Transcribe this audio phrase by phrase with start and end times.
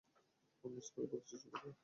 [0.59, 1.73] Promise করে বলছি, ছোটু ভাই।